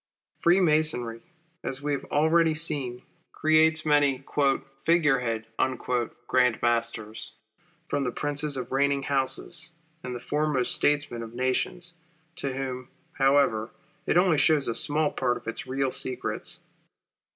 [0.39, 1.21] Freemasonry,
[1.63, 4.23] as we have already seen, creates many
[4.83, 5.45] "figure head"
[6.27, 7.33] Grand Masters,
[7.87, 9.69] from the princes of reigning houses,
[10.03, 11.93] and the foremost statesmen of nations,
[12.37, 13.69] to whom, however,
[14.07, 16.61] it only shows a small part of its real secrets.